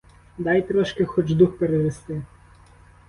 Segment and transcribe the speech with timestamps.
[0.37, 2.21] Дай трошки хоч дух перевести.